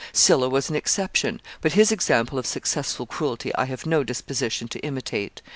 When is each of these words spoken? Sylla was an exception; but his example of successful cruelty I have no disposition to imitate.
Sylla 0.13 0.49
was 0.49 0.67
an 0.67 0.75
exception; 0.75 1.43
but 1.61 1.73
his 1.73 1.91
example 1.91 2.39
of 2.39 2.47
successful 2.47 3.05
cruelty 3.05 3.53
I 3.53 3.65
have 3.65 3.85
no 3.85 4.03
disposition 4.03 4.67
to 4.69 4.79
imitate. 4.79 5.43